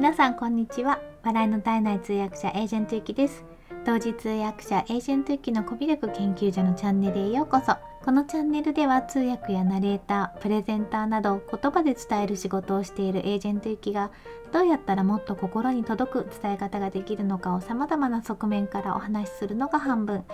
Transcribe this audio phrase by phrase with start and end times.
[0.00, 0.98] 皆さんこんにちは。
[1.22, 3.44] 笑いの絶えない通訳者エージェントゆきです。
[3.84, 7.76] 同時通訳者エージェントゆきのコミュ力研究所のチャンネルへようこそ。
[8.02, 14.10] このチャンネルでは通訳やナレータープレゼンターなど言葉で伝える仕事をしているエージェントゆきが
[14.52, 20.24] どうやったらもっと心に届く伝え方ができるのかを様々な側面からお話しするのが半分。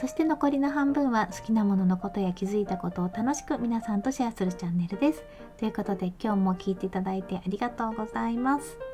[0.00, 5.22] そして残りの半分は好きなもののことや気づいたことを楽しく皆さんとシェアするチャンネルです。
[5.58, 8.91] ということで今日も聞いていただいてありがとうございます。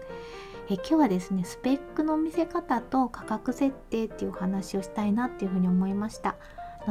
[0.70, 6.36] え今日はですねスペックの見せ方と価格設定っていうお話をしたいなっていうふうに思いました。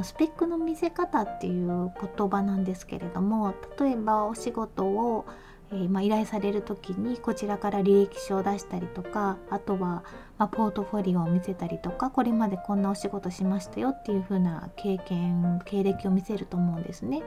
[0.03, 5.25] スペックの見せ方っていう言葉なんですけれども例えばお仕事を
[5.71, 10.03] えー、まあ、依頼される時にこちらから履歴書を出したりとかあとは、
[10.37, 17.23] まあ、ポートフォリオを見せたりとかこれまでこんなお仕事しましたよっていう風な経験経歴を見せると思うんですね。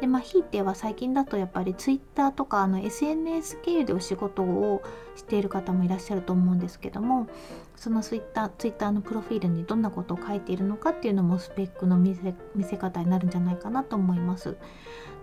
[0.00, 4.82] でまあひいては最近だとやっぱり Twitter とかあの SNS 経由でお仕事を
[5.16, 7.28] している方もいらっしゃると思うんですけども
[7.76, 14.56] その Twitter, Twitter のプロフィールにどんなことを書いているのかっていうのもスペックの見せ見せ方になるんじゃないかなと思います。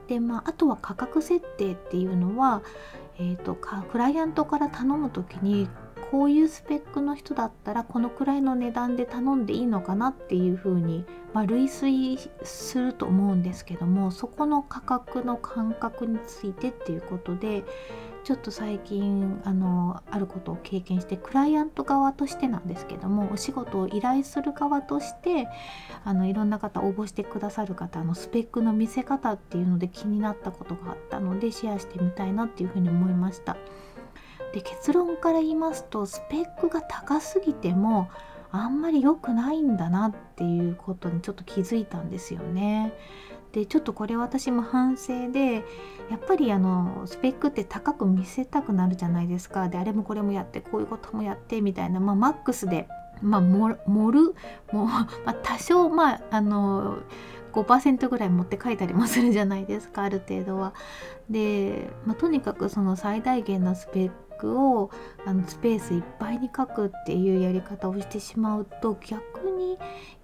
[0.08, 2.64] でまあ、あとは価格設定っていうのは、
[3.18, 5.70] えーと、クライアントから頼む時に
[6.12, 17.64] こういうスペックの人だったらこのくらいの値段で頼んでいいのかなっていうふうに、まあ、類推すると思うんですけどもそこの価格の感覚についてっていうことで
[18.26, 25.48] ちょっと最近あのあることを経験してクライアント側としてなんですけどもお仕事を依頼する側として
[26.04, 33.56] あのいろんな方応募してくださる方のスペックの見せ方っていうので気になったことがあったのでシェアしてみたいなっていうふうに思いました。
[34.54, 38.10] で結論から言いますとスペックが高すぎても
[38.52, 42.94] あんまり良くないんだなっていうことにちょっと気づいたんですよね。
[43.54, 45.64] でちょっとこれ私も反省で
[46.10, 52.88] やっぱりあのスペックって高く見せたくなるじゃないですかであれもこれもやってこういうこともやってみたいな、まあ、マックスで、
[53.22, 54.36] まあ、盛る
[54.72, 57.00] もう、 まあ、多少まああの
[57.52, 60.74] 5%ぐらい持って書いたりもするじゃないですかある程度は。
[61.30, 64.90] で、まあ、とにかくその最大限のスペックを
[65.26, 69.78] あのスペースいっぱいに書くっていうやり方をしてしまうと逆に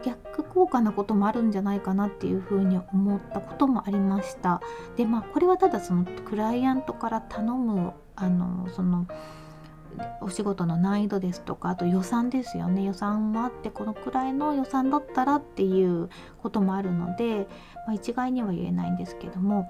[0.04, 4.62] 逆効果なこともあるんじゃないかなっていうふうに思ったこともありました。
[4.96, 9.08] でまあこれはただそのクライアントから頼むあのその
[10.22, 12.84] お仕事の難易度ですとかあと予算ですよね。
[12.84, 16.10] 予算もあってこのくらいの予算だったらっていう
[16.42, 17.48] こともあるので、
[17.86, 19.70] まあ、一概には言えないんですけども。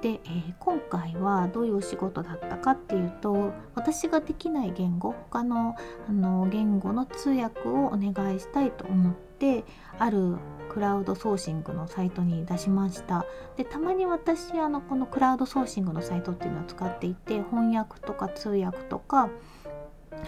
[0.00, 5.74] で、えー、今回はどういうお仕事だったかっていうと私ができない言語他の
[6.08, 9.64] あの言語の通訳をお願いしたいと思って
[9.98, 10.36] ある
[10.68, 13.24] クラウドソーシングのサイトに出しました。
[13.56, 19.30] でたまに私あのこのクラウドソーシングのサイトっていうのを使っていて翻訳とか通訳とか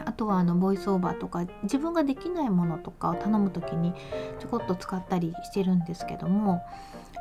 [0.05, 3.93] あとはあのボイスオーバーとか自分ができないものとかを頼む時に
[4.39, 6.63] ちょこっと使ったりしてるんですけども、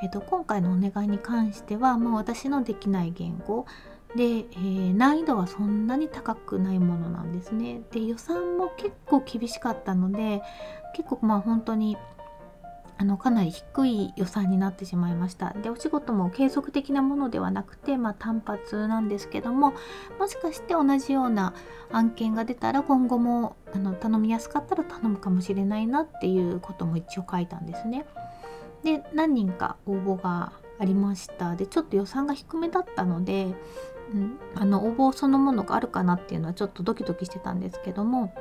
[0.04, 3.66] えっと、今回のお願いに関しては、まあ、私のできない言語
[4.16, 7.82] で、えー、難易度はそんなに高くないものなんですね。
[7.92, 10.42] で予算も結構厳しかったので
[10.96, 11.98] 結構まあ本当に
[13.00, 19.74] あのかなり低い予算になってしまいましたでお仕事も継続的なものではなくて、まあ、単発なんですけども
[20.20, 21.54] もしかして同じような
[21.92, 28.06] 案件が出たら今後もあの頼みやすかったら頼むかもしれないなっていうことも一応書いたんですね。
[28.84, 33.48] で何人か応募がありましたでちょっと予算が低めだったので、
[34.14, 38.34] うん、あの応募そのものがあるかなっていうのはちょっとドキドキしてたんですけども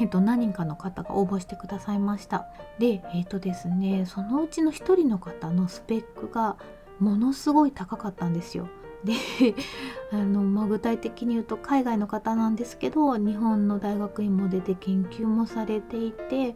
[0.00, 2.46] えっと、何人かの方が応募してくださいました。
[2.78, 6.56] で、えっとですね、そのうちの1人の方のスペックが
[6.98, 8.68] ものすごい高かったんですよ。
[9.04, 9.14] で
[10.12, 16.54] あの、まあ、具体的に言うと海外の方なんですけど日本の大学院も出て研究もされていて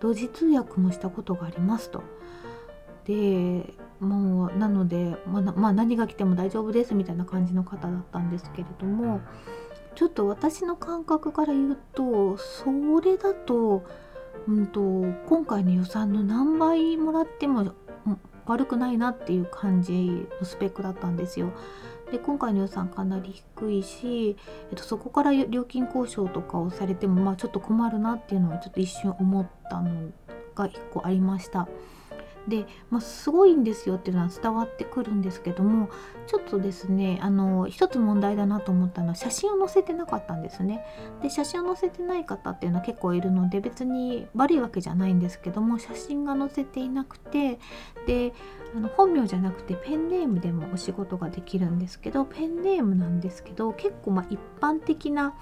[0.00, 2.02] 同時通訳もしたことがありますと。
[3.04, 9.20] でもうなので、まあ、まあ、何が来ても大丈夫ですみたいな感じの方だったんですけれども
[9.94, 12.66] ちょっと私の感覚から言うとそ
[13.00, 13.84] れだと,、
[14.48, 14.80] うんと、
[15.28, 17.72] 今回の予算の何倍もらっても
[18.46, 21.52] 悪くないなっていう感じのスペックだったんですよ。
[22.10, 24.36] で今回の予算かなり低いし、
[24.70, 30.10] えっと、そこから料金交渉とかをされても、まあ、ちょっと困るなっていうのはちょっと一瞬思ったの
[30.54, 31.66] が1個ありました。
[32.48, 35.88] で、まあ、すごいんですよっていうのは伝わってくるんですけども
[36.26, 40.84] ちょっとですねあの一つ問題だなと思ったのは写真を載せてなかったんですね。
[41.22, 47.58] で写真を載せてない方っていうのは結構いるので別に悪いわけじゃないんですけども写真が載せていなくて
[48.06, 48.32] で
[48.74, 55.34] あの本名じゃなくてペンネームでもお仕事ができるんですけどペンネームなんですけど結構ま一般的な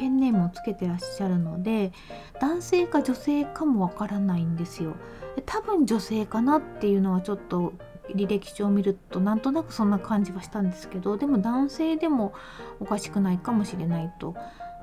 [0.00, 1.92] ペンネームをつけてらっしゃるので
[2.40, 4.96] 男性か女性かもわからないんですよ。
[5.44, 7.74] 多分女性かなっていうのはちょっと
[8.14, 12.32] 履歴書を見るとなんとなくそんな感じはしたんですけどでも男性でも
[12.80, 14.34] おかしくないかもしれないと。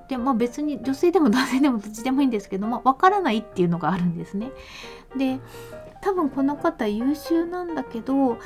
[0.07, 4.51] でまあ別に女性でも男性でもどっちでもいいんですけど、まあ、からないっていうのがあるんですね。
[5.17, 5.39] で
[6.01, 8.37] 多分この方優秀なんだけど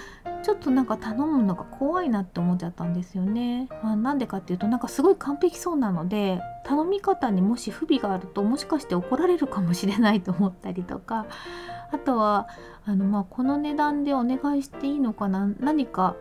[0.42, 3.68] ちょっとなんか頼むのが怖いなって思っちゃったんですよね。
[3.84, 11.26] まあ、なんでかっていうとなんかすごい完璧そうなので頼み方にもし不備があるともしかして怒られるかもしれないと思ったりとか
[11.92, 12.48] あとは
[12.86, 16.16] あのまあこの値段でお願いしていいのかな何か、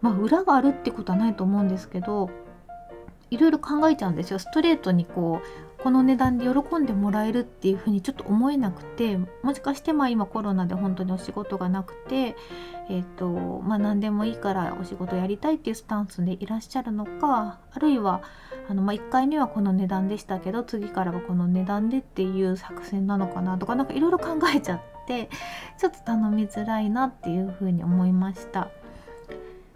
[0.00, 2.30] まあ、裏があるってことはないと思うんですけど
[3.32, 12.36] いろいろ考えちゃうんですよストレートにこうこの値段で喜んでもらえるっていうふうにちょっと思えなくてもしかしてまあ今コロナで本当にお仕事がなくて
[12.88, 13.26] えっ、ー、と
[13.62, 18.22] まあ何でもいいからお仕事やりたいっていうスタンスでいらっしゃるのかあるいは
[18.68, 25.30] あのまあ1回目はこの値段でしたけど次からはこの値段でっていう作戦なのかなとか何かいろいろ考えちゃって
[25.78, 28.68] ちょっと頼みづらいなっていうふうに思いました。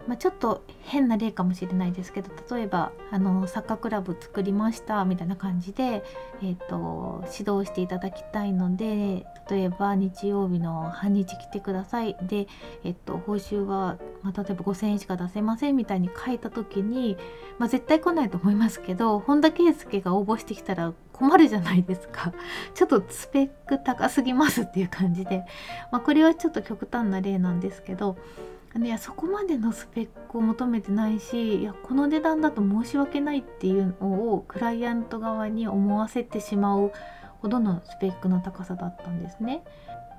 [0.07, 6.03] まあ、ちょっと変な例かもしれないですけど例えばあのサッカークラブ作りましたみたいな感じで、
[6.41, 12.15] えーと、指導していただきたいので例えば日曜日の半日来てください。
[12.21, 12.47] で、
[12.83, 17.17] えーと、報酬は、まあ、例えば5,000円しか出せませんみたいに書いた時に、
[17.57, 22.33] まあ、絶対来ないと思いますけど本田圭佑が応募してきたら困るじゃないですか。
[22.73, 25.43] ちょっとスペック高すぎますっていう感じで、
[25.91, 28.17] まあ、これはちょっと極端な例なんですけど
[28.85, 36.91] いやそこまでのスペックを求めてないしいやこの値段だと申し訳ないっていうのをクライアント側に思わせてしまう
[37.41, 39.63] ほどのスペックの高さだったんですね。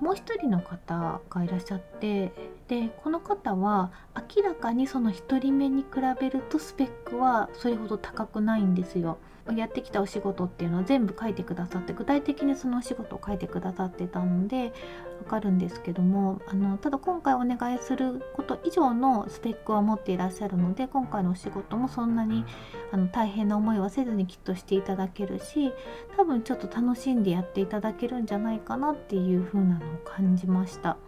[0.00, 2.32] もう一人の方がいらっしゃって
[2.68, 3.90] でこの方は
[4.36, 5.88] 明らかにその1人目に比
[6.20, 9.18] べるとスペックはそれほど高くないんですよ。
[9.56, 14.74] やってきたお仕事っていうのを全部書いてくださって具体的にそのお仕事を書いてくださってたので
[15.20, 22.44] わかるんですけどもあのただ今回お願いすること以上のスペックは持っていらっしゃるので今回のお仕事もそんなに
[22.92, 25.72] あの大変な思いはせずにきっとしていただけるし
[26.18, 30.98] 多分ちょっと楽しんでやっていただけるんじゃないかなっていう風なのを感じました。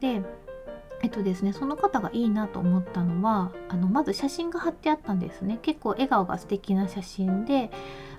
[0.00, 0.22] で
[1.02, 5.58] えっとですね、その方がいいなと思ったのはあのまず写真が貼ってあったんですね。
[5.62, 7.70] 結構笑顔が素敵な写真で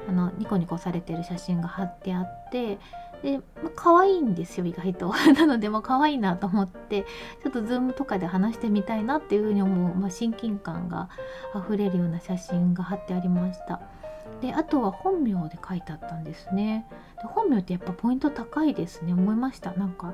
[0.08, 2.80] あのニコニコされてる写真が貼ってあって
[3.22, 5.14] で、まあ、可愛いんですよ意外と。
[5.38, 7.06] なのでも可愛いなと思って
[7.44, 11.10] ちょっとズームとかで話してみたいなっていうふうに思う、ま、親近感が
[11.54, 13.82] あふれるような写真が貼ってありました。
[14.42, 16.88] であとは本名で書いてあったんですね。
[17.22, 19.14] で本名ってやっぱポイント高いですね。
[19.14, 19.74] 思いました。
[19.74, 20.14] なんか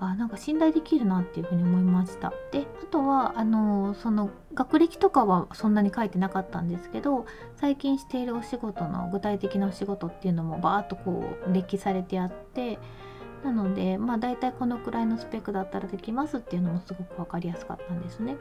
[0.00, 7.26] あなんか信頼できるなっていうふうに思いましたであとはあのその学歴とかはそんなに書いてなかったんですけど
[7.56, 12.78] 最近しているお仕事の具体的なお仕事っていうのもバーッとこう列記されてあって
[13.44, 18.36] なのでまあ大体このくらいのスペックだったらできますっていうのもすごく分かりやすかったんですね。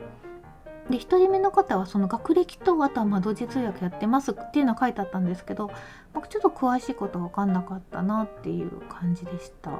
[0.89, 5.69] で1人目の方はその学歴とあとはま同時通訳やってますっていうのは書いてあったんですけど
[6.13, 9.79] 僕ちょっと詳しいこと分かんなかったなっていう感じでした。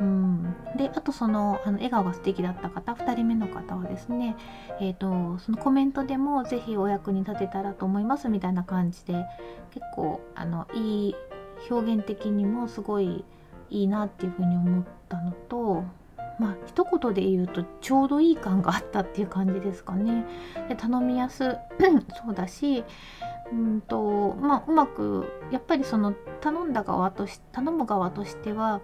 [0.00, 4.36] うん、であとそのあの笑顔が素敵だった方2人目の方はですね、
[4.80, 9.24] えーと、そのコメントでも是非お役に立てたらと思いますみたいな感じで
[9.70, 11.14] 結構あのいい
[11.70, 13.24] 表現的にもすごい
[13.70, 15.84] いいなっていうふうに思ったのと
[16.38, 20.24] まあ一言で言うとちょうどいい感があったっていう感じですかね。
[20.68, 21.56] で頼みやす
[22.24, 22.84] そうだし
[23.52, 28.80] うんとまあうまくやっぱりその頼んだ側とし頼む側としては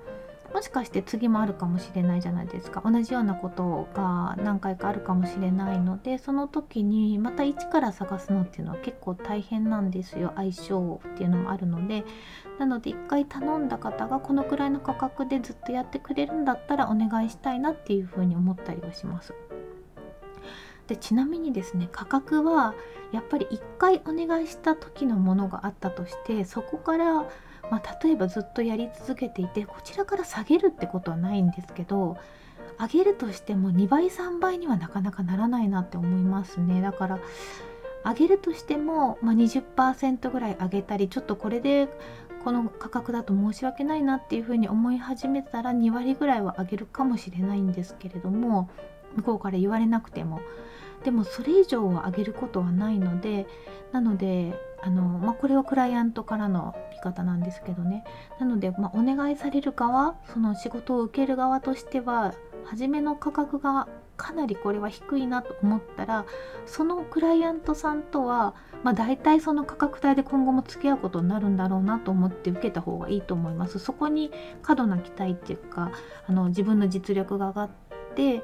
[0.55, 2.83] もしかして次もあるかもしれないじゃないですか。
[2.85, 10.33] 同じようなことが何回かあるかもしれないのでその時にまた一から探すのっていうのは結構大変なんですよ。
[10.37, 12.05] 相性っていうのもあるので。
[12.59, 19.33] なので一回頼んだ方がこのくらいの価格でずっとやってくれるんだったらお願いしたいなっていうふうに思ったりはします。
[20.89, 22.75] でちなみにですね価格は
[23.13, 27.27] やっぱり1回お願いした時のものがあったとしてそこから
[27.71, 32.17] まあ、例えばずっとやり続けていてこちらから下げるってことはないんですけど
[32.81, 36.81] 上げるとしても2倍3倍にはなかなかならないなって思いますね。
[36.81, 37.19] だから
[38.05, 41.89] 上げるとしても、まあ、20%ぐらい上げたりちょっとこれで
[42.45, 48.71] この価格だと申し訳ないなっていうふうに思い始めたら2割ぐらいは上げるかもしれないんですけれども
[49.17, 50.41] 向こうから言われなくても。
[51.05, 53.47] でもそれ以上は上げることはないので
[53.93, 58.05] なのであの、まあ、これはクライアントからの見方なんですけどね。
[58.39, 66.27] なので、まあ、お願いされる側その仕事を受ける側としては初めの価格がかなりこれは低いなと思ったら
[66.67, 73.79] そのクライアントさんとは、まあ、大体その価格帯で今後も付き合うことになるんだろうなと思って受けた方がいいと思います。
[73.79, 74.33] そこに
[74.63, 75.93] 過度な期待っていうか
[76.27, 77.71] あの自分の実力が上がっ
[78.17, 78.43] て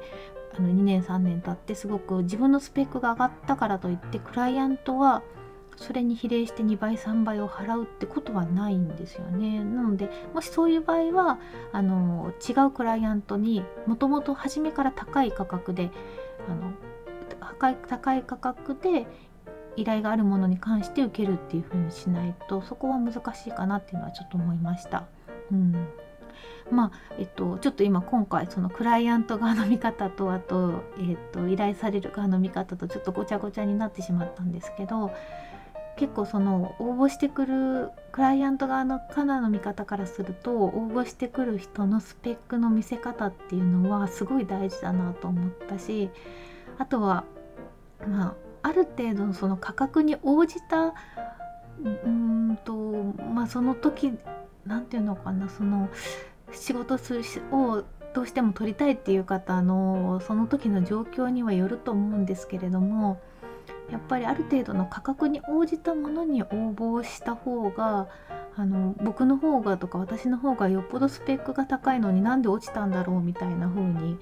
[0.57, 5.21] あの2年3年経ってすごく自分のスペックが上がったからといってクライアントは
[5.77, 9.63] それに比例して2倍3倍を払うってことはないんですよね。
[9.63, 11.39] なのでもしそういう場合は
[11.71, 15.91] あの違うクライアントにもともと初めから高い価格で
[16.49, 16.73] あの
[17.87, 19.07] 高い価格で
[19.75, 25.05] 依頼があるものに関して受けるっていう風にしないとそこは難しいかなっていうのはちょっと思いました。
[25.51, 25.87] うん
[26.71, 35.11] まあえっと、ちょっと今今回そのクライアント側の見方とあと,、えっと依頼される側の見方とちょっとごちゃごちゃになってしまったんですけど
[35.97, 46.09] 結構その応募してくるクライアント側のカナの見方からすると応募してくる人のスペックの見せ方っていうのはすごい大事だなと思ったし
[46.77, 47.23] あとは
[48.07, 50.93] まあある程度のその価格に応じた
[51.79, 52.73] うんと
[53.33, 54.13] まあその時
[54.65, 55.89] 何て言うのかなその
[56.51, 57.83] 仕事するを
[58.13, 63.19] どうしても取りたいっていう方のその時の状況にはよると思うんですけれども
[63.91, 68.07] やっぱりある程度の価格に応じたものに応募した方が
[68.55, 74.17] あの僕の方がとか私の方がよっぽどスペックが高いのになんで落ちたんだろうみたいな風に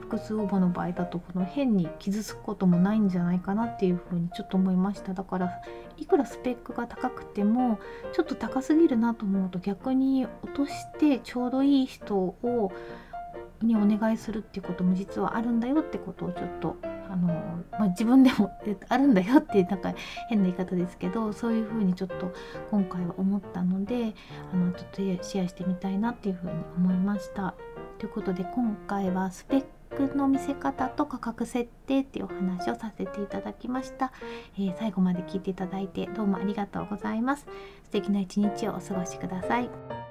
[0.00, 5.14] 複数応募の場合だとこの変に傷つくこともないんじゃないかなっていう風にちょっと思いました。
[5.14, 5.50] だから
[5.96, 7.78] いくらスペックが高くても
[8.12, 12.72] ちょっと高すぎるなと思うと逆に落としてちょうどいい人を
[13.62, 16.76] にお願いするっていうことも実はあるんだよってことをちょっと
[17.14, 17.28] あの、
[17.70, 18.50] まあ、自分でも
[18.88, 19.94] あるんだよっていうなんか
[20.28, 22.32] 変な言い方ですけどそういうふうにちょっと
[22.70, 24.14] 今回は思ったので
[24.52, 27.54] あのちょっとシェアしてみたいなっていうふうに思いました。
[27.98, 29.64] ということで今回はスペッ
[29.96, 34.12] クの見せ方と価格設定っていうお話をさせていただきました、
[34.58, 37.46] えー、最後まで聞いていただいてどうもありがとうございます。
[37.84, 40.03] 素敵な一日をお過ごしください。